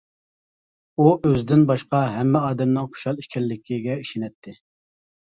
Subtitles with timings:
[1.01, 4.57] ئۇ ئۆزىدىن باشقا ھەممە ئادەمنىڭ خۇشال ئىكەنلىكىگە ئىشىنەتتى.